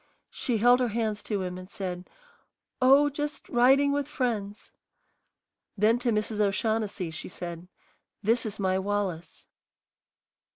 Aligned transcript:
She 0.31 0.57
held 0.57 0.79
her 0.79 0.87
hands 0.87 1.21
to 1.21 1.43
him 1.43 1.59
and 1.59 1.69
said, 1.69 2.09
"Oh, 2.81 3.07
just 3.07 3.47
riding 3.47 3.91
with 3.91 4.07
friends." 4.07 4.71
Then 5.77 5.99
to 5.99 6.09
Mrs. 6.09 6.39
O'Shaughnessy 6.39 7.11
she 7.11 7.29
said, 7.29 7.67
"This 8.23 8.43
is 8.47 8.59
my 8.59 8.79
Wallace." 8.79 9.45